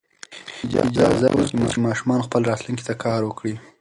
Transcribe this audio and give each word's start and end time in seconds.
اجازه 0.87 1.27
ورکړئ 1.31 1.67
چې 1.71 1.77
ماشومان 1.85 2.19
خپلې 2.23 2.47
راتلونکې 2.51 2.83
ته 2.87 2.93
کار 3.03 3.19
وکړي. 3.25 3.53